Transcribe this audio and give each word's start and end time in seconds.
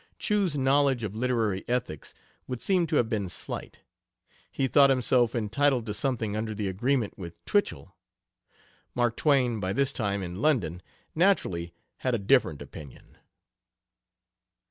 Chew's 0.17 0.57
knowledge 0.57 1.03
of 1.03 1.15
literary 1.15 1.63
ethics 1.67 2.15
would 2.47 2.59
seem 2.59 2.87
to 2.87 2.95
have 2.95 3.07
been 3.07 3.29
slight. 3.29 3.81
He 4.51 4.67
thought 4.67 4.89
himself 4.89 5.35
entitled 5.35 5.85
to 5.85 5.93
something 5.93 6.35
under 6.35 6.55
the 6.55 6.67
agreement 6.67 7.19
with 7.19 7.45
Twichell. 7.45 7.95
Mark 8.95 9.15
Twain, 9.15 9.59
by 9.59 9.73
this 9.73 9.93
time 9.93 10.23
in 10.23 10.41
London, 10.41 10.81
naturally 11.13 11.75
had 11.97 12.15
a 12.15 12.17
different 12.17 12.63
opinion. 12.63 13.19